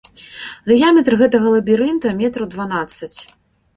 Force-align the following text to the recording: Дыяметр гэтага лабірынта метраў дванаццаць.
Дыяметр 0.69 1.17
гэтага 1.21 1.47
лабірынта 1.57 2.15
метраў 2.23 2.51
дванаццаць. 2.55 3.15